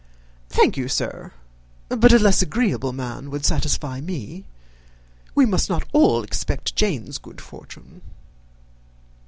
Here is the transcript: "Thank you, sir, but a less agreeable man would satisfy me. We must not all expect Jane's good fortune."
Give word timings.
"Thank 0.49 0.77
you, 0.77 0.87
sir, 0.87 1.31
but 1.87 2.11
a 2.11 2.17
less 2.17 2.41
agreeable 2.41 2.91
man 2.91 3.29
would 3.29 3.45
satisfy 3.45 4.01
me. 4.01 4.45
We 5.35 5.45
must 5.45 5.69
not 5.69 5.87
all 5.93 6.23
expect 6.23 6.75
Jane's 6.75 7.19
good 7.19 7.39
fortune." 7.39 8.01